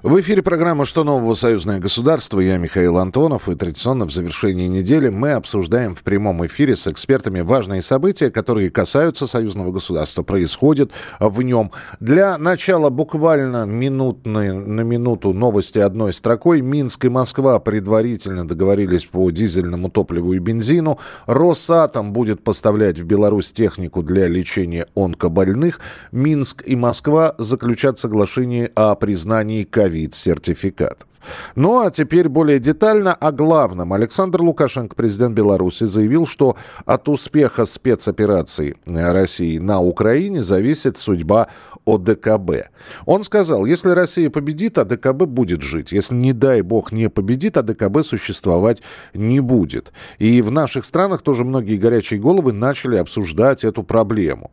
В 0.00 0.20
эфире 0.20 0.42
программа 0.42 0.84
«Что 0.86 1.02
нового? 1.02 1.34
Союзное 1.34 1.80
государство». 1.80 2.38
Я 2.38 2.56
Михаил 2.56 2.98
Антонов. 2.98 3.48
И 3.48 3.56
традиционно 3.56 4.04
в 4.04 4.12
завершении 4.12 4.68
недели 4.68 5.08
мы 5.08 5.32
обсуждаем 5.32 5.96
в 5.96 6.04
прямом 6.04 6.46
эфире 6.46 6.76
с 6.76 6.86
экспертами 6.86 7.40
важные 7.40 7.82
события, 7.82 8.30
которые 8.30 8.70
касаются 8.70 9.26
союзного 9.26 9.72
государства, 9.72 10.22
происходят 10.22 10.92
в 11.18 11.42
нем. 11.42 11.72
Для 11.98 12.38
начала 12.38 12.90
буквально 12.90 13.66
минутные, 13.66 14.52
на 14.52 14.82
минуту 14.82 15.32
новости 15.32 15.80
одной 15.80 16.12
строкой. 16.12 16.60
Минск 16.60 17.06
и 17.06 17.08
Москва 17.08 17.58
предварительно 17.58 18.46
договорились 18.46 19.04
по 19.04 19.28
дизельному 19.32 19.90
топливу 19.90 20.32
и 20.34 20.38
бензину. 20.38 21.00
Росатом 21.26 22.12
будет 22.12 22.44
поставлять 22.44 23.00
в 23.00 23.04
Беларусь 23.04 23.50
технику 23.50 24.04
для 24.04 24.28
лечения 24.28 24.86
онкобольных. 24.94 25.80
Минск 26.12 26.62
и 26.64 26.76
Москва 26.76 27.34
заключат 27.38 27.98
соглашение 27.98 28.70
о 28.76 28.94
признании 28.94 29.64
ковида 29.64 29.87
ковид-сертификатов. 29.88 31.08
Ну 31.56 31.80
а 31.80 31.90
теперь 31.90 32.28
более 32.28 32.58
детально 32.58 33.14
о 33.14 33.32
главном. 33.32 33.92
Александр 33.92 34.42
Лукашенко, 34.42 34.94
президент 34.94 35.34
Беларуси, 35.34 35.84
заявил, 35.84 36.26
что 36.26 36.56
от 36.84 37.08
успеха 37.08 37.66
спецоперации 37.66 38.76
России 38.86 39.58
на 39.58 39.80
Украине 39.80 40.42
зависит 40.42 40.96
судьба 40.96 41.48
ОДКБ. 41.86 42.68
Он 43.06 43.22
сказал, 43.22 43.64
если 43.64 43.90
Россия 43.90 44.30
победит, 44.30 44.78
АДКБ 44.78 45.24
будет 45.24 45.62
жить. 45.62 45.92
Если, 45.92 46.14
не 46.14 46.32
дай 46.32 46.60
бог, 46.60 46.92
не 46.92 47.08
победит, 47.08 47.56
АДКБ 47.56 48.04
существовать 48.04 48.82
не 49.14 49.40
будет. 49.40 49.92
И 50.18 50.42
в 50.42 50.50
наших 50.50 50.84
странах 50.84 51.22
тоже 51.22 51.44
многие 51.44 51.76
горячие 51.76 52.20
головы 52.20 52.52
начали 52.52 52.96
обсуждать 52.96 53.64
эту 53.64 53.82
проблему. 53.82 54.50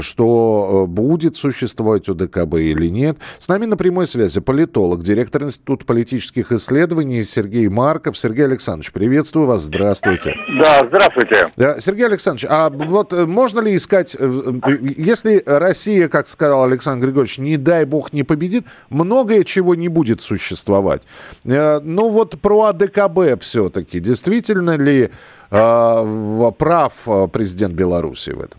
Что 0.00 0.84
э, 0.84 0.90
будет 0.90 1.36
существовать 1.36 2.08
ОДКБ 2.08 2.54
или 2.56 2.88
нет. 2.88 3.18
С 3.38 3.48
нами 3.48 3.66
на 3.66 3.76
прямой 3.76 4.06
связи 4.06 4.40
политолог, 4.40 5.02
директор 5.02 5.42
Института 5.42 5.84
политических 6.00 6.50
исследований 6.52 7.22
Сергей 7.24 7.68
Марков. 7.68 8.16
Сергей 8.16 8.46
Александрович, 8.46 8.90
приветствую 8.90 9.46
вас. 9.46 9.64
Здравствуйте. 9.64 10.34
Да, 10.58 10.86
здравствуйте. 10.86 11.50
Сергей 11.78 12.06
Александрович, 12.06 12.46
а 12.48 12.70
вот 12.70 13.12
э, 13.12 13.26
можно 13.26 13.60
ли 13.60 13.76
искать, 13.76 14.16
э, 14.18 14.52
если 14.96 15.42
Россия, 15.44 16.08
как 16.08 16.26
сказал 16.26 16.64
Александр 16.64 17.08
Григорьевич, 17.08 17.36
не 17.36 17.58
дай 17.58 17.84
бог 17.84 18.14
не 18.14 18.22
победит, 18.22 18.64
многое 18.88 19.44
чего 19.44 19.74
не 19.74 19.88
будет 19.88 20.22
существовать. 20.22 21.02
Э, 21.44 21.80
ну 21.80 22.08
вот 22.08 22.40
про 22.40 22.62
АДКБ 22.68 23.38
все-таки. 23.42 24.00
Действительно 24.00 24.78
ли 24.78 25.10
э, 25.50 26.52
прав 26.58 26.92
э, 27.06 27.28
президент 27.30 27.74
Беларуси 27.74 28.30
в 28.30 28.40
этом? 28.40 28.58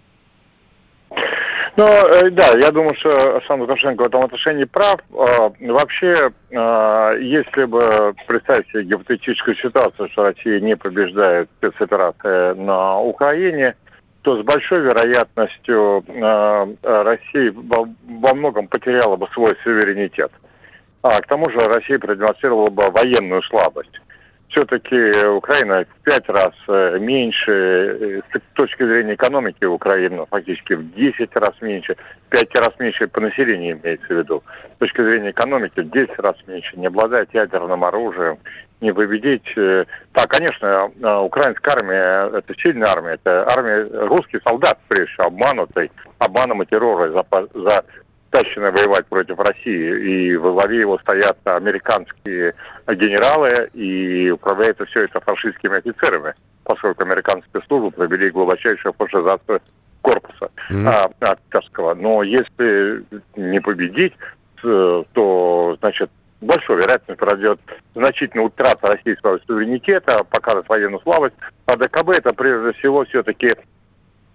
Ну, 1.81 2.29
да, 2.33 2.51
я 2.59 2.69
думаю, 2.69 2.93
что 2.93 3.09
Александр 3.09 3.63
Лукашенко 3.63 4.03
в 4.03 4.05
этом 4.05 4.23
отношении 4.23 4.65
прав. 4.65 4.99
Вообще, 5.09 6.31
если 6.51 7.63
бы 7.63 8.13
представить 8.27 8.67
себе 8.67 8.83
гипотетическую 8.83 9.55
ситуацию, 9.55 10.07
что 10.11 10.25
Россия 10.25 10.59
не 10.59 10.75
побеждает 10.75 11.49
спецоперации 11.57 12.53
на 12.53 12.99
Украине, 12.99 13.75
то 14.21 14.39
с 14.39 14.45
большой 14.45 14.81
вероятностью 14.81 16.05
э, 16.07 16.75
Россия 16.83 17.51
во 17.51 18.33
многом 18.35 18.67
потеряла 18.67 19.15
бы 19.15 19.27
свой 19.33 19.57
суверенитет. 19.63 20.31
А 21.01 21.19
к 21.19 21.25
тому 21.25 21.49
же 21.49 21.57
Россия 21.57 21.97
продемонстрировала 21.97 22.69
бы 22.69 22.91
военную 22.91 23.41
слабость. 23.41 23.99
Все-таки 24.51 25.25
Украина 25.27 25.85
в 25.85 26.03
пять 26.03 26.27
раз 26.27 26.53
э, 26.67 26.99
меньше, 26.99 27.51
э, 27.51 28.21
с 28.37 28.55
точки 28.55 28.83
зрения 28.83 29.13
экономики 29.13 29.63
Украины 29.63 30.25
фактически 30.29 30.73
в 30.73 30.93
10 30.93 31.33
раз 31.37 31.53
меньше, 31.61 31.95
в 32.27 32.29
5 32.31 32.55
раз 32.55 32.73
меньше 32.77 33.07
по 33.07 33.21
населению 33.21 33.79
имеется 33.79 34.07
в 34.07 34.17
виду. 34.17 34.43
С 34.75 34.79
точки 34.79 35.01
зрения 35.03 35.31
экономики 35.31 35.79
в 35.79 35.89
10 35.89 36.19
раз 36.19 36.35
меньше, 36.47 36.77
не 36.77 36.87
обладает 36.87 37.33
ядерным 37.33 37.85
оружием, 37.85 38.39
не 38.81 38.93
победить. 38.93 39.47
Э, 39.55 39.85
да, 40.13 40.27
конечно, 40.27 40.91
э, 41.01 41.15
украинская 41.19 41.75
армия– 41.75 42.29
это 42.37 42.53
сильная 42.61 42.89
армия, 42.89 43.13
это 43.13 43.49
армия, 43.49 43.87
русский 44.07 44.41
солдат, 44.45 44.77
прежде 44.89 45.13
всего, 45.13 45.27
обманутый, 45.27 45.91
обманом 46.19 46.61
и 46.61 46.65
террором 46.65 47.13
за, 47.53 47.85
тащены 48.31 48.71
воевать 48.71 49.05
против 49.07 49.37
России. 49.39 50.31
И 50.31 50.37
во 50.37 50.53
главе 50.53 50.79
его 50.79 50.97
стоят 50.99 51.37
американские 51.43 52.55
генералы, 52.87 53.69
и 53.73 54.31
управляется 54.31 54.85
все 54.85 55.03
это 55.03 55.19
фашистскими 55.19 55.77
офицерами, 55.77 56.33
поскольку 56.63 57.03
американские 57.03 57.61
службы 57.67 57.91
провели 57.91 58.31
глубочайшую 58.31 58.93
фашизацию 58.93 59.61
корпуса 60.01 60.49
mm-hmm. 60.71 60.87
а, 60.87 61.33
офицерского. 61.33 61.93
Но 61.93 62.23
если 62.23 63.03
не 63.35 63.59
победить, 63.59 64.13
э, 64.63 65.03
то, 65.13 65.77
значит, 65.79 66.09
большой 66.41 66.77
вероятностью 66.77 67.17
пройдет 67.17 67.59
значительная 67.93 68.45
утрата 68.45 68.87
российского 68.87 69.39
суверенитета, 69.45 70.23
покажет 70.23 70.67
военную 70.67 71.01
слабость. 71.01 71.35
А 71.67 71.77
ДКБ 71.77 72.09
это 72.09 72.33
прежде 72.33 72.73
всего 72.79 73.05
все-таки 73.05 73.55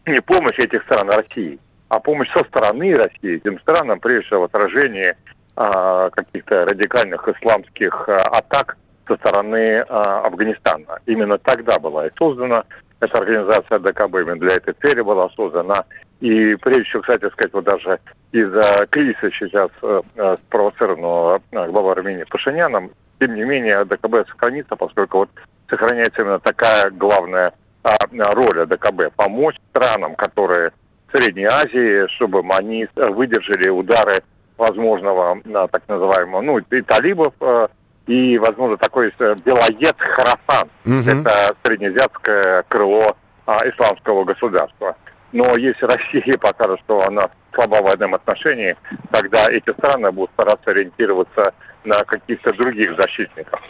не 0.07 0.21
помощь 0.21 0.59
этих 0.59 0.83
стран 0.85 1.11
России, 1.11 1.59
а 1.89 2.01
помощь 2.01 2.31
со 2.33 2.45
стороны 2.45 2.95
России 2.95 3.37
этим 3.37 3.59
странам, 3.61 4.01
прежде 4.01 4.27
всего 4.27 4.41
в 4.41 4.45
отражении 4.45 5.15
а, 5.57 6.11
каких-то 6.11 6.65
радикальных 6.65 7.29
исламских 7.29 8.09
а, 8.09 8.23
атак 8.23 8.77
со 9.07 9.17
стороны 9.17 9.85
а, 9.89 10.27
Афганистана. 10.27 10.99
Именно 11.07 11.39
тогда 11.39 11.79
была 11.79 12.07
и 12.07 12.11
создана 12.19 12.65
эта 13.01 13.19
организация 13.19 13.79
ДКБ, 13.79 14.15
именно 14.21 14.39
для 14.39 14.55
этой 14.55 14.75
цели 14.75 15.01
была 15.01 15.29
создана. 15.31 15.85
И 16.21 16.57
прежде 16.57 16.85
всего, 16.85 17.03
кстати 17.03 17.31
сказать, 17.31 17.53
вот 17.53 17.65
даже 17.65 17.99
из-за 18.33 18.87
кризиса 18.91 19.31
сейчас 19.31 19.71
э, 19.83 20.03
э 20.17 20.37
спровоцированного 20.47 21.43
э, 21.53 21.69
главой 21.69 21.93
Армении 21.93 22.25
Пашиняном, 22.25 22.91
тем 23.21 23.35
не 23.35 23.45
менее 23.45 23.85
ДКБ 23.85 24.27
сохранится, 24.29 24.77
поскольку 24.77 25.19
вот 25.19 25.31
сохраняется 25.69 26.23
именно 26.23 26.39
такая 26.39 26.91
главная 26.91 27.53
а, 27.83 27.99
роль 28.33 28.67
ДКБ– 28.67 29.15
помочь 29.17 29.57
странам, 29.71 30.17
которые 30.17 30.73
Средней 31.13 31.45
Азии, 31.45 32.07
чтобы 32.17 32.43
они 32.55 32.89
выдержали 32.95 33.69
удары 33.69 34.23
возможного 34.57 35.39
так 35.71 35.83
называемого, 35.89 36.41
ну, 36.41 36.59
и 36.59 36.83
талибов, 36.83 37.35
э, 37.41 37.69
и, 38.07 38.39
возможно, 38.39 38.77
такой 38.77 39.13
белоед 39.19 39.97
Харасан. 39.99 40.69
Угу. 40.85 41.11
Это 41.11 41.55
среднеазиатское 41.65 42.65
крыло 42.69 43.17
а, 43.47 43.69
исламского 43.69 44.25
государства. 44.25 44.97
Но 45.33 45.57
если 45.57 45.87
Россия 45.87 46.39
покажет, 46.41 46.81
что 46.85 47.03
она 47.03 47.29
слаба 47.55 47.83
в 47.83 47.87
этом 47.87 48.15
отношении, 48.15 48.77
тогда 49.11 49.51
эти 49.51 49.71
страны 49.73 50.11
будут 50.13 50.31
стараться 50.33 50.71
ориентироваться 50.71 51.53
на 51.85 51.99
каких-то 52.05 52.53
других 52.53 52.97
защитников. 52.99 53.61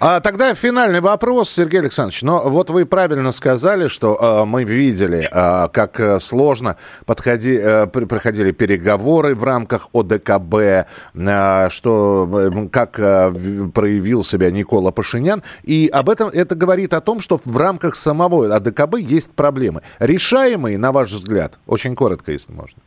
А 0.00 0.20
тогда 0.20 0.54
финальный 0.54 1.00
вопрос, 1.00 1.50
Сергей 1.50 1.80
Александрович. 1.80 2.22
Но 2.22 2.48
вот 2.48 2.70
вы 2.70 2.86
правильно 2.86 3.32
сказали, 3.32 3.88
что 3.88 4.18
э, 4.20 4.44
мы 4.44 4.64
видели, 4.64 5.28
э, 5.30 5.68
как 5.72 6.00
э, 6.00 6.20
сложно 6.20 6.76
подходи, 7.04 7.56
э, 7.56 7.86
проходили 7.86 8.52
переговоры 8.52 9.34
в 9.34 9.44
рамках 9.44 9.88
ОДКБ, 9.92 10.54
э, 10.54 11.68
что 11.70 12.50
э, 12.52 12.68
как 12.68 12.98
э, 12.98 13.32
проявил 13.72 14.24
себя 14.24 14.50
Никола 14.50 14.90
Пашинян. 14.90 15.42
И 15.62 15.88
об 15.92 16.10
этом 16.10 16.28
это 16.28 16.54
говорит 16.54 16.92
о 16.92 17.00
том, 17.00 17.20
что 17.20 17.40
в 17.44 17.56
рамках 17.56 17.96
самого 17.96 18.54
ОДКБ 18.54 18.98
есть 18.98 19.30
проблемы. 19.30 19.82
Решаемые, 19.98 20.78
на 20.78 20.92
ваш 20.92 21.10
взгляд? 21.10 21.58
Очень 21.66 21.94
коротко, 21.94 22.32
если 22.32 22.52
можно. 22.52 22.78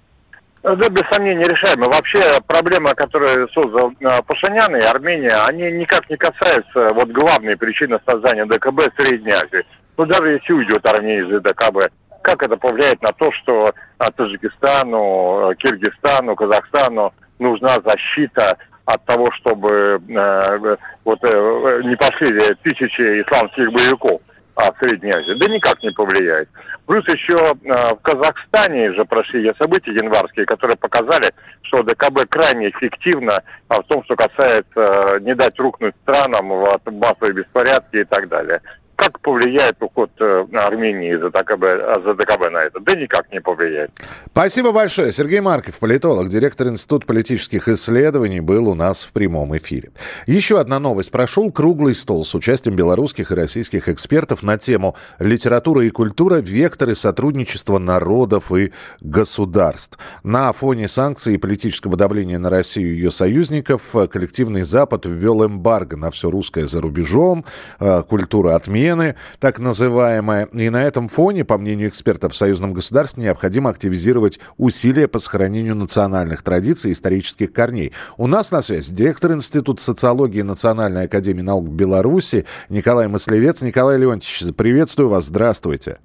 Да, 0.61 0.75
без 0.75 1.03
сомнения, 1.11 1.45
решаемо. 1.45 1.87
Вообще, 1.87 2.19
проблемы, 2.45 2.89
которые 2.93 3.47
создал 3.49 3.93
э, 3.99 4.21
Пашинян 4.27 4.75
и 4.75 4.81
Армения, 4.81 5.35
они 5.47 5.71
никак 5.71 6.09
не 6.09 6.17
касаются 6.17 6.93
вот 6.93 7.09
главной 7.09 7.55
причины 7.55 7.97
создания 8.05 8.45
ДКБ 8.45 8.93
Средней 8.97 9.31
Азии. 9.31 9.65
Ну, 9.97 10.05
даже 10.05 10.31
если 10.31 10.53
уйдет 10.53 10.85
Армения 10.85 11.21
из 11.21 11.41
ДКБ, 11.41 11.91
как 12.21 12.43
это 12.43 12.57
повлияет 12.57 13.01
на 13.01 13.13
то, 13.13 13.31
что 13.31 13.73
э, 13.99 14.05
Таджикистану, 14.15 15.51
э, 15.51 15.55
Киргизстану, 15.55 16.35
Казахстану 16.35 17.13
нужна 17.39 17.77
защита 17.85 18.57
от 18.83 19.05
того, 19.05 19.31
чтобы 19.31 20.01
э, 20.09 20.75
вот 21.05 21.19
э, 21.23 21.81
не 21.85 21.95
пошли 21.95 22.37
тысячи 22.63 23.21
исламских 23.21 23.71
боевиков 23.71 24.19
а, 24.59 24.73
в 24.73 24.77
Средней 24.79 25.11
Азии? 25.11 25.33
Да 25.33 25.47
никак 25.47 25.81
не 25.81 25.91
повлияет. 25.91 26.49
Плюс 26.85 27.07
еще 27.07 27.37
э, 27.37 27.93
в 27.93 27.99
Казахстане 28.01 28.93
же 28.93 29.05
прошли 29.05 29.53
события 29.57 29.91
январские, 29.93 30.45
которые 30.45 30.75
показали, 30.75 31.31
что 31.61 31.83
ДКБ 31.83 32.27
крайне 32.29 32.69
эффективно 32.69 33.41
а 33.69 33.81
в 33.81 33.87
том, 33.87 34.03
что 34.03 34.15
касается 34.15 34.65
э, 34.75 35.19
не 35.21 35.33
дать 35.35 35.57
рухнуть 35.59 35.95
странам 36.03 36.49
в 36.49 36.81
массовые 36.91 37.33
беспорядки 37.33 37.97
и 37.97 38.03
так 38.03 38.27
далее. 38.27 38.61
Как 39.09 39.21
повлияет 39.21 39.81
уход 39.81 40.11
э, 40.19 40.45
Армении 40.53 41.15
за 41.15 41.31
ДКБ, 41.31 42.03
за 42.05 42.13
ДКБ 42.13 42.51
на 42.51 42.59
это? 42.59 42.79
Да 42.79 42.95
никак 42.95 43.31
не 43.31 43.41
повлияет. 43.41 43.89
Спасибо 44.27 44.71
большое. 44.71 45.11
Сергей 45.11 45.39
Марков, 45.39 45.79
политолог, 45.79 46.29
директор 46.29 46.67
Института 46.67 47.07
политических 47.07 47.67
исследований, 47.67 48.39
был 48.39 48.69
у 48.69 48.75
нас 48.75 49.05
в 49.05 49.11
прямом 49.11 49.57
эфире. 49.57 49.89
Еще 50.27 50.59
одна 50.59 50.79
новость. 50.79 51.09
Прошел 51.09 51.51
круглый 51.51 51.95
стол 51.95 52.23
с 52.23 52.35
участием 52.35 52.75
белорусских 52.75 53.31
и 53.31 53.35
российских 53.35 53.89
экспертов 53.89 54.43
на 54.43 54.59
тему 54.59 54.95
«Литература 55.17 55.83
и 55.83 55.89
культура. 55.89 56.35
Векторы 56.35 56.93
сотрудничества 56.93 57.79
народов 57.79 58.51
и 58.51 58.73
государств». 59.01 59.97
На 60.21 60.53
фоне 60.53 60.87
санкций 60.87 61.33
и 61.33 61.37
политического 61.37 61.97
давления 61.97 62.37
на 62.37 62.51
Россию 62.51 62.93
и 62.93 62.95
ее 62.97 63.09
союзников 63.09 63.95
коллективный 64.11 64.61
Запад 64.61 65.07
ввел 65.07 65.43
эмбарго 65.43 65.97
на 65.97 66.11
все 66.11 66.29
русское 66.29 66.67
за 66.67 66.79
рубежом, 66.79 67.43
э, 67.79 68.03
культура 68.03 68.55
отмены, 68.55 68.98
так 69.39 69.59
называемая. 69.59 70.45
И 70.45 70.69
на 70.69 70.83
этом 70.83 71.07
фоне, 71.07 71.45
по 71.45 71.57
мнению 71.57 71.89
экспертов 71.89 72.33
в 72.33 72.37
союзном 72.37 72.73
государстве, 72.73 73.23
необходимо 73.23 73.69
активизировать 73.69 74.39
усилия 74.57 75.07
по 75.07 75.19
сохранению 75.19 75.75
национальных 75.75 76.43
традиций 76.43 76.91
и 76.91 76.93
исторических 76.93 77.53
корней. 77.53 77.93
У 78.17 78.27
нас 78.27 78.51
на 78.51 78.61
связи 78.61 78.93
директор 78.93 79.33
Института 79.33 79.81
социологии 79.81 80.41
Национальной 80.41 81.05
академии 81.05 81.41
наук 81.41 81.69
Беларуси 81.69 82.45
Николай 82.69 83.07
Маслевец. 83.07 83.61
Николай 83.61 83.97
Леонтьевич, 83.97 84.55
приветствую 84.55 85.09
вас, 85.09 85.25
здравствуйте. 85.25 85.99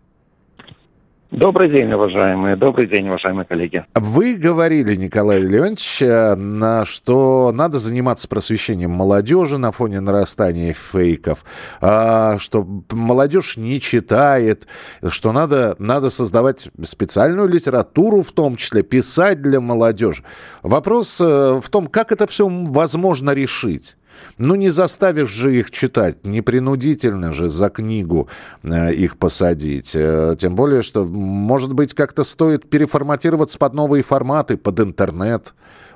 Добрый 1.37 1.69
день, 1.69 1.93
уважаемые. 1.93 2.55
Добрый 2.55 2.87
день, 2.87 3.09
уважаемые 3.09 3.45
коллеги. 3.45 3.85
Вы 3.97 4.37
говорили, 4.37 4.95
Николай 4.95 5.41
Леонидович, 5.41 6.03
э, 6.03 6.85
что 6.85 7.51
надо 7.53 7.81
заниматься 7.81 8.29
просвещением 8.29 8.93
молодежи 8.93 9.59
на 9.59 9.73
фоне 9.73 9.99
нарастания 9.99 10.73
фейков, 10.73 11.45
а, 11.81 12.39
что 12.39 12.65
молодежь 12.89 13.57
не 13.57 13.81
читает, 13.81 14.69
что 15.09 15.33
надо, 15.33 15.75
надо 15.81 16.09
создавать 16.09 16.69
специальную 16.85 17.49
литературу, 17.49 18.23
в 18.23 18.31
том 18.31 18.55
числе 18.55 18.85
писать 18.85 19.43
для 19.43 19.61
молодежи. 19.61 20.23
Вопрос 20.63 21.21
э, 21.21 21.61
в 21.61 21.69
том, 21.69 21.89
как 21.89 22.13
это 22.13 22.29
все 22.29 22.49
возможно 22.49 23.33
решить. 23.33 23.97
Ну, 24.39 24.55
не 24.55 24.71
заставишь 24.71 25.31
же 25.31 25.57
их 25.57 25.71
читать, 25.71 26.25
не 26.25 26.41
принудительно 26.41 27.33
же 27.33 27.49
за 27.49 27.69
книгу 27.69 28.29
э, 28.63 28.93
их 28.93 29.17
посадить. 29.17 29.95
Э, 29.95 30.37
тем 30.39 30.55
более, 30.55 30.83
что, 30.83 31.05
может 31.05 31.73
быть, 31.73 31.95
как-то 31.95 32.25
стоит 32.25 32.69
переформатироваться 32.69 33.59
под 33.59 33.75
новые 33.75 34.03
форматы, 34.03 34.57
под 34.57 34.81
интернет, 34.81 35.55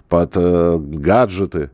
под 0.09 0.37
э, 0.37 0.79
гаджеты. 0.79 1.71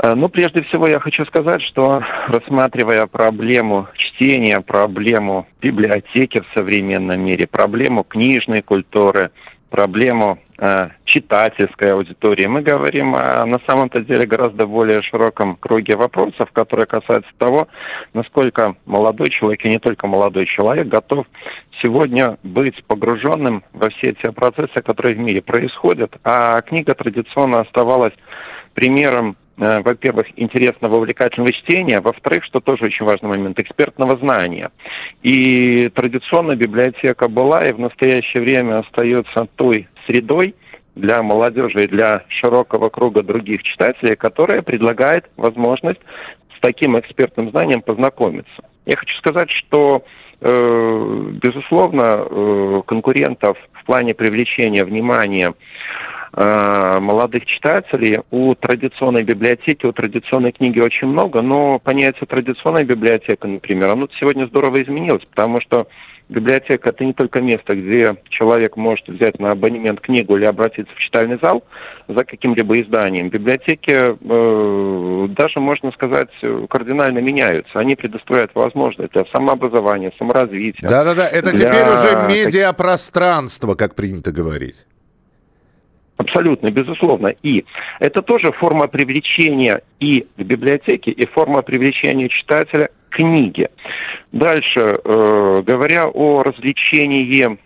Э, 0.00 0.14
ну, 0.14 0.28
прежде 0.28 0.62
всего, 0.62 0.86
я 0.86 1.00
хочу 1.00 1.24
сказать, 1.26 1.62
что 1.62 2.02
рассматривая 2.28 3.06
проблему 3.06 3.88
чтения, 3.94 4.60
проблему 4.60 5.46
библиотеки 5.60 6.40
в 6.40 6.46
современном 6.54 7.20
мире, 7.20 7.46
проблему 7.46 8.04
книжной 8.04 8.62
культуры, 8.62 9.30
проблему 9.70 10.38
э, 10.58 10.88
читательской 11.04 11.92
аудитории. 11.92 12.46
Мы 12.46 12.62
говорим 12.62 13.14
о, 13.14 13.44
на 13.46 13.58
самом-то 13.66 14.00
деле 14.00 14.26
гораздо 14.26 14.66
более 14.66 15.02
широком 15.02 15.56
круге 15.56 15.96
вопросов, 15.96 16.50
которые 16.52 16.86
касаются 16.86 17.30
того, 17.38 17.68
насколько 18.14 18.76
молодой 18.86 19.30
человек, 19.30 19.64
и 19.64 19.68
не 19.70 19.78
только 19.78 20.06
молодой 20.06 20.46
человек, 20.46 20.88
готов 20.88 21.26
сегодня 21.82 22.38
быть 22.42 22.82
погруженным 22.84 23.62
во 23.72 23.90
все 23.90 24.12
те 24.14 24.32
процессы, 24.32 24.82
которые 24.82 25.14
в 25.14 25.18
мире 25.18 25.42
происходят. 25.42 26.16
А 26.24 26.60
книга 26.62 26.94
традиционно 26.94 27.60
оставалась 27.60 28.14
примером 28.74 29.36
во-первых, 29.58 30.26
интересного, 30.36 30.96
увлекательного 30.96 31.52
чтения, 31.52 32.00
во-вторых, 32.00 32.44
что 32.44 32.60
тоже 32.60 32.84
очень 32.84 33.04
важный 33.04 33.28
момент, 33.28 33.58
экспертного 33.58 34.16
знания. 34.16 34.70
И 35.22 35.90
традиционно 35.94 36.54
библиотека 36.54 37.28
была 37.28 37.66
и 37.66 37.72
в 37.72 37.80
настоящее 37.80 38.42
время 38.42 38.78
остается 38.78 39.48
той 39.56 39.88
средой 40.06 40.54
для 40.94 41.22
молодежи 41.22 41.84
и 41.84 41.88
для 41.88 42.24
широкого 42.28 42.88
круга 42.88 43.22
других 43.22 43.62
читателей, 43.64 44.16
которая 44.16 44.62
предлагает 44.62 45.28
возможность 45.36 46.00
с 46.56 46.60
таким 46.60 46.98
экспертным 46.98 47.50
знанием 47.50 47.82
познакомиться. 47.82 48.62
Я 48.86 48.96
хочу 48.96 49.16
сказать, 49.16 49.50
что 49.50 50.04
э, 50.40 51.30
безусловно, 51.42 52.26
э, 52.30 52.82
конкурентов 52.86 53.58
в 53.72 53.84
плане 53.84 54.14
привлечения 54.14 54.84
внимания 54.84 55.52
Э, 55.52 56.17
молодых 56.32 57.46
читателей. 57.46 58.20
У 58.30 58.54
традиционной 58.54 59.22
библиотеки, 59.22 59.86
у 59.86 59.92
традиционной 59.92 60.52
книги 60.52 60.78
очень 60.78 61.08
много, 61.08 61.42
но 61.42 61.78
понятие 61.78 62.26
традиционная 62.26 62.84
библиотека, 62.84 63.48
например, 63.48 63.88
оно 63.88 64.08
сегодня 64.18 64.46
здорово 64.46 64.82
изменилось, 64.82 65.24
потому 65.24 65.60
что 65.60 65.86
библиотека 66.28 66.90
это 66.90 67.04
не 67.04 67.12
только 67.12 67.40
место, 67.40 67.74
где 67.74 68.16
человек 68.28 68.76
может 68.76 69.08
взять 69.08 69.38
на 69.38 69.52
абонемент 69.52 70.00
книгу 70.00 70.36
или 70.36 70.44
обратиться 70.44 70.94
в 70.94 70.98
читальный 70.98 71.38
зал 71.42 71.64
за 72.06 72.24
каким-либо 72.24 72.80
изданием. 72.82 73.30
Библиотеки 73.30 73.90
э, 73.90 75.28
даже, 75.28 75.60
можно 75.60 75.90
сказать, 75.92 76.28
кардинально 76.68 77.18
меняются. 77.20 77.78
Они 77.78 77.96
предоставляют 77.96 78.50
возможность 78.54 79.12
для 79.12 79.24
самообразования, 79.32 80.12
саморазвития. 80.18 80.88
Да-да-да, 80.88 81.26
это 81.26 81.50
для... 81.52 81.70
теперь 81.70 81.88
уже 81.88 82.28
медиапространство, 82.28 83.74
как 83.74 83.94
принято 83.94 84.32
говорить. 84.32 84.84
Абсолютно, 86.18 86.70
безусловно. 86.72 87.28
И 87.44 87.64
это 88.00 88.22
тоже 88.22 88.50
форма 88.50 88.88
привлечения 88.88 89.82
и 90.00 90.26
к 90.36 90.42
библиотеке, 90.42 91.12
и 91.12 91.26
форма 91.26 91.62
привлечения 91.62 92.28
читателя 92.28 92.90
к 93.08 93.14
книге. 93.14 93.70
Дальше, 94.32 94.80
э, 94.80 95.62
говоря 95.64 96.08
о 96.08 96.42
развлечении 96.42 97.56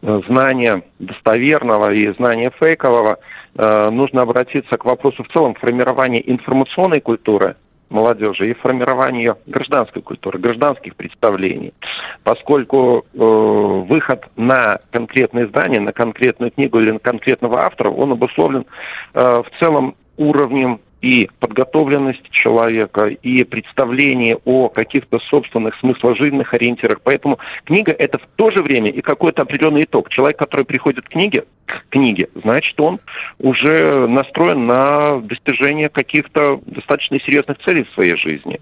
э, 0.00 0.20
знания 0.26 0.82
достоверного 0.98 1.92
и 1.92 2.10
знания 2.14 2.50
фейкового, 2.58 3.18
э, 3.54 3.90
нужно 3.90 4.22
обратиться 4.22 4.78
к 4.78 4.86
вопросу 4.86 5.22
в 5.22 5.28
целом 5.28 5.54
формирования 5.54 6.22
информационной 6.26 7.00
культуры– 7.00 7.56
молодежи 7.90 8.50
и 8.50 8.54
формирование 8.54 9.24
ее 9.24 9.36
гражданской 9.46 10.00
культуры, 10.00 10.38
гражданских 10.38 10.96
представлений, 10.96 11.74
поскольку 12.22 13.04
э, 13.12 13.18
выход 13.18 14.24
на 14.36 14.78
конкретное 14.90 15.44
издание, 15.44 15.80
на 15.80 15.92
конкретную 15.92 16.52
книгу 16.52 16.80
или 16.80 16.92
на 16.92 16.98
конкретного 16.98 17.64
автора, 17.64 17.90
он 17.90 18.12
обусловлен 18.12 18.64
э, 19.14 19.20
в 19.20 19.58
целом 19.58 19.96
уровнем 20.16 20.80
и 21.02 21.30
подготовленность 21.38 22.30
человека, 22.30 23.06
и 23.06 23.44
представление 23.44 24.38
о 24.44 24.68
каких-то 24.68 25.18
собственных 25.18 25.78
смысложильных 25.80 26.52
ориентирах. 26.54 27.00
Поэтому 27.02 27.38
книга– 27.64 27.92
это 27.98 28.18
в 28.18 28.26
то 28.36 28.50
же 28.50 28.62
время 28.62 28.90
и 28.90 29.00
какой-то 29.00 29.42
определенный 29.42 29.84
итог. 29.84 30.10
Человек, 30.10 30.38
который 30.38 30.64
приходит 30.64 31.06
к 31.06 31.10
книге, 31.10 31.44
к 31.66 31.84
книге, 31.88 32.28
значит, 32.34 32.78
он 32.80 33.00
уже 33.38 34.06
настроен 34.06 34.66
на 34.66 35.20
достижение 35.20 35.88
каких-то 35.88 36.60
достаточно 36.66 37.18
серьезных 37.20 37.58
целей 37.64 37.84
в 37.84 37.94
своей 37.94 38.16
жизни. 38.16 38.60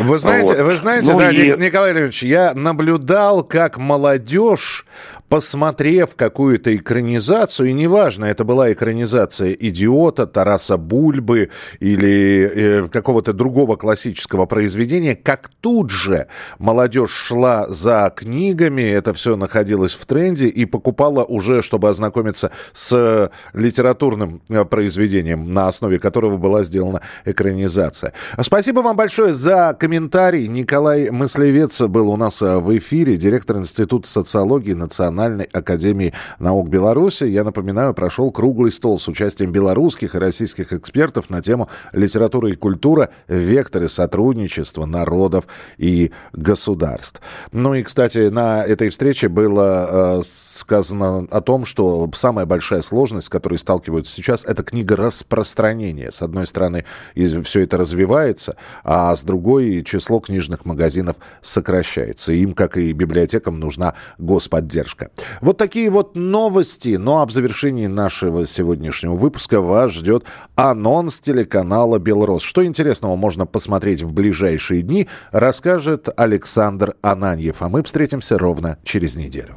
Вы 0.00 0.18
знаете, 0.18 0.54
вот. 0.54 0.64
вы 0.64 0.76
знаете, 0.76 1.12
ну 1.12 1.18
да, 1.18 1.30
и... 1.30 1.56
Николай 1.58 1.92
Леонидович, 1.92 2.22
я 2.22 2.54
наблюдал, 2.54 3.44
как 3.44 3.76
молодежь 3.76 4.86
посмотрев 5.30 6.16
какую-то 6.16 6.74
экранизацию, 6.74 7.68
и 7.68 7.72
неважно, 7.72 8.24
это 8.24 8.42
была 8.42 8.72
экранизация 8.72 9.52
«Идиота», 9.52 10.26
Тараса 10.26 10.76
Бульбы 10.76 11.50
или 11.78 12.50
э, 12.52 12.88
какого-то 12.88 13.32
другого 13.32 13.76
классического 13.76 14.46
произведения, 14.46 15.14
как 15.14 15.48
тут 15.60 15.90
же 15.90 16.26
молодежь 16.58 17.12
шла 17.12 17.68
за 17.68 18.12
книгами, 18.14 18.82
это 18.82 19.14
все 19.14 19.36
находилось 19.36 19.94
в 19.94 20.04
тренде, 20.04 20.48
и 20.48 20.64
покупала 20.64 21.22
уже, 21.22 21.62
чтобы 21.62 21.88
ознакомиться 21.88 22.50
с 22.72 23.30
литературным 23.52 24.42
э, 24.48 24.64
произведением, 24.64 25.54
на 25.54 25.68
основе 25.68 26.00
которого 26.00 26.38
была 26.38 26.64
сделана 26.64 27.02
экранизация. 27.24 28.14
Спасибо 28.40 28.80
вам 28.80 28.96
большое 28.96 29.32
за 29.32 29.76
комментарий. 29.78 30.48
Николай 30.48 31.10
Мыслевец 31.10 31.80
был 31.82 32.10
у 32.10 32.16
нас 32.16 32.42
э, 32.42 32.58
в 32.58 32.76
эфире, 32.76 33.16
директор 33.16 33.58
Института 33.58 34.08
социологии 34.08 34.72
национального 34.72 35.19
Национальной 35.20 35.44
академии 35.52 36.14
наук 36.38 36.68
Беларуси. 36.68 37.24
Я 37.24 37.44
напоминаю, 37.44 37.92
прошел 37.92 38.30
круглый 38.30 38.72
стол 38.72 38.98
с 38.98 39.06
участием 39.06 39.52
белорусских 39.52 40.14
и 40.14 40.18
российских 40.18 40.72
экспертов 40.72 41.28
на 41.28 41.42
тему 41.42 41.68
литература 41.92 42.48
и 42.50 42.54
культура, 42.54 43.10
векторы 43.28 43.90
сотрудничества 43.90 44.86
народов 44.86 45.44
и 45.76 46.10
государств. 46.32 47.20
Ну 47.52 47.74
и, 47.74 47.82
кстати, 47.82 48.30
на 48.30 48.64
этой 48.64 48.88
встрече 48.88 49.28
было 49.28 50.20
э, 50.20 50.22
сказано 50.70 51.26
о 51.32 51.40
том, 51.40 51.64
что 51.64 52.08
самая 52.14 52.46
большая 52.46 52.82
сложность, 52.82 53.26
с 53.26 53.28
которой 53.28 53.58
сталкиваются 53.58 54.14
сейчас, 54.14 54.44
это 54.44 54.62
книга 54.62 54.94
распространения. 54.94 56.12
С 56.12 56.22
одной 56.22 56.46
стороны, 56.46 56.84
все 57.16 57.64
это 57.64 57.76
развивается, 57.76 58.54
а 58.84 59.16
с 59.16 59.24
другой 59.24 59.82
число 59.82 60.20
книжных 60.20 60.64
магазинов 60.64 61.16
сокращается. 61.40 62.32
Им, 62.34 62.52
как 62.52 62.76
и 62.76 62.92
библиотекам, 62.92 63.58
нужна 63.58 63.94
господдержка. 64.18 65.10
Вот 65.40 65.56
такие 65.58 65.90
вот 65.90 66.14
новости. 66.14 66.94
Ну 66.96 67.18
а 67.18 67.26
в 67.26 67.32
завершении 67.32 67.88
нашего 67.88 68.46
сегодняшнего 68.46 69.16
выпуска 69.16 69.60
вас 69.60 69.90
ждет 69.90 70.22
анонс 70.54 71.20
телеканала 71.20 71.98
«Белрос». 71.98 72.42
Что 72.42 72.64
интересного 72.64 73.16
можно 73.16 73.44
посмотреть 73.44 74.02
в 74.02 74.12
ближайшие 74.12 74.82
дни, 74.82 75.08
расскажет 75.32 76.08
Александр 76.16 76.94
Ананьев. 77.02 77.56
А 77.58 77.68
мы 77.68 77.82
встретимся 77.82 78.38
ровно 78.38 78.78
через 78.84 79.16
неделю. 79.16 79.56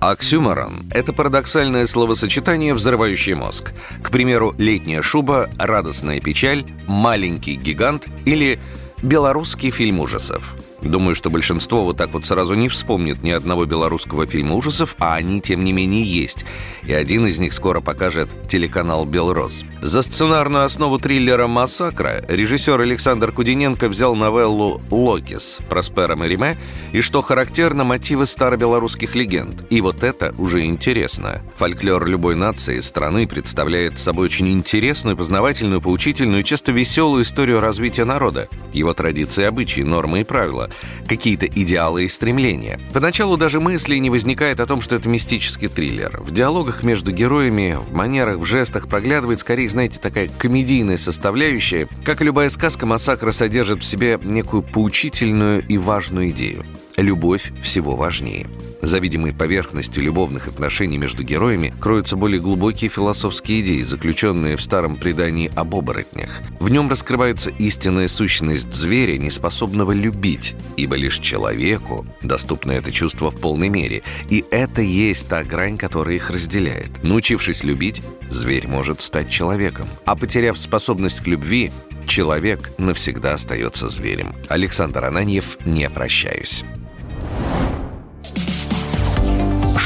Оксюморон– 0.00 0.84
это 0.92 1.12
парадоксальное 1.12 1.86
словосочетание, 1.86 2.74
взрывающее 2.74 3.34
мозг. 3.34 3.72
К 4.02 4.10
примеру, 4.10 4.54
летняя 4.58 5.02
шуба, 5.02 5.48
радостная 5.58 6.20
печаль, 6.20 6.64
маленький 6.86 7.54
гигант 7.54 8.06
или 8.24 8.60
белорусский 9.02 9.70
фильм 9.70 10.00
ужасов– 10.00 10.54
Думаю, 10.82 11.14
что 11.14 11.30
большинство 11.30 11.84
вот 11.84 11.96
так 11.96 12.12
вот 12.12 12.26
сразу 12.26 12.54
не 12.54 12.68
вспомнит 12.68 13.22
ни 13.22 13.30
одного 13.30 13.64
белорусского 13.64 14.26
фильма 14.26 14.54
ужасов, 14.56 14.94
а 14.98 15.14
они, 15.14 15.40
тем 15.40 15.64
не 15.64 15.72
менее, 15.72 16.02
есть. 16.02 16.44
И 16.86 16.92
один 16.92 17.26
из 17.26 17.38
них 17.38 17.52
скоро 17.54 17.80
покажет 17.80 18.48
телеканал 18.48 19.06
«Белрос». 19.06 19.64
За 19.80 20.02
сценарную 20.02 20.64
основу 20.64 20.98
триллера 20.98 21.46
«Массакра» 21.46 22.24
режиссер 22.28 22.78
Александр 22.78 23.32
Кудиненко 23.32 23.88
взял 23.88 24.14
новеллу 24.14 24.82
«Локис» 24.90 25.60
Проспера 25.68 26.14
Мериме 26.14 26.58
и, 26.92 27.00
что 27.00 27.22
характерно, 27.22 27.84
мотивы 27.84 28.26
старобелорусских 28.26 29.14
легенд. 29.14 29.66
И 29.70 29.80
вот 29.80 30.02
это 30.02 30.34
уже 30.36 30.64
интересно. 30.64 31.42
Фольклор 31.56 32.06
любой 32.06 32.36
нации, 32.36 32.80
страны 32.80 33.26
представляет 33.26 33.98
собой 33.98 34.26
очень 34.26 34.48
интересную, 34.48 35.16
познавательную, 35.16 35.80
поучительную 35.80 36.42
и 36.42 36.44
часто 36.44 36.72
веселую 36.72 37.22
историю 37.22 37.60
развития 37.60 38.04
народа, 38.04 38.48
его 38.72 38.92
традиции, 38.92 39.44
обычаи, 39.44 39.80
нормы 39.80 40.20
и 40.20 40.24
правила 40.24 40.65
какие-то 41.06 41.46
идеалы 41.46 42.04
и 42.04 42.08
стремления. 42.08 42.80
Поначалу 42.92 43.36
даже 43.36 43.60
мысли 43.60 43.96
не 43.96 44.10
возникает 44.10 44.60
о 44.60 44.66
том, 44.66 44.80
что 44.80 44.96
это 44.96 45.08
мистический 45.08 45.68
триллер. 45.68 46.20
В 46.20 46.32
диалогах 46.32 46.82
между 46.82 47.12
героями, 47.12 47.78
в 47.78 47.92
манерах, 47.92 48.38
в 48.38 48.44
жестах 48.44 48.88
проглядывает 48.88 49.40
скорее, 49.40 49.68
знаете, 49.68 49.98
такая 50.00 50.28
комедийная 50.28 50.98
составляющая. 50.98 51.88
Как 52.04 52.20
и 52.20 52.24
любая 52.24 52.48
сказка, 52.50 52.86
«Массакра» 52.86 53.32
содержит 53.32 53.82
в 53.82 53.86
себе 53.86 54.18
некую 54.22 54.62
поучительную 54.62 55.66
и 55.66 55.78
важную 55.78 56.30
идею. 56.30 56.64
Любовь 56.96 57.52
всего 57.62 57.94
важнее. 57.94 58.46
За 58.82 58.98
видимой 58.98 59.32
поверхностью 59.32 60.02
любовных 60.02 60.48
отношений 60.48 60.98
между 60.98 61.22
героями 61.22 61.74
кроются 61.80 62.16
более 62.16 62.40
глубокие 62.40 62.90
философские 62.90 63.60
идеи, 63.62 63.82
заключенные 63.82 64.56
в 64.56 64.62
старом 64.62 64.96
предании 64.96 65.50
об 65.54 65.74
оборотнях. 65.74 66.42
В 66.60 66.70
нем 66.70 66.88
раскрывается 66.88 67.50
истинная 67.50 68.08
сущность 68.08 68.72
зверя, 68.72 69.18
неспособного 69.18 69.92
любить, 69.92 70.54
ибо 70.76 70.96
лишь 70.96 71.18
человеку 71.18 72.06
доступно 72.22 72.72
это 72.72 72.92
чувство 72.92 73.30
в 73.30 73.40
полной 73.40 73.68
мере. 73.68 74.02
И 74.30 74.44
это 74.50 74.82
есть 74.82 75.28
та 75.28 75.42
грань, 75.42 75.78
которая 75.78 76.16
их 76.16 76.30
разделяет. 76.30 77.02
Научившись 77.02 77.64
любить, 77.64 78.02
зверь 78.28 78.68
может 78.68 79.00
стать 79.00 79.30
человеком. 79.30 79.88
А 80.04 80.16
потеряв 80.16 80.58
способность 80.58 81.20
к 81.20 81.26
любви, 81.26 81.72
человек 82.06 82.70
навсегда 82.78 83.34
остается 83.34 83.88
зверем. 83.88 84.34
Александр 84.48 85.04
Ананьев 85.04 85.58
«Не 85.64 85.88
прощаюсь». 85.90 86.64